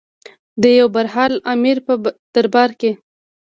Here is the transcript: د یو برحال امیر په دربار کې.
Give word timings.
د 0.61 0.63
یو 0.79 0.87
برحال 0.95 1.33
امیر 1.53 1.77
په 1.87 1.93
دربار 2.35 2.69
کې. 2.79 2.91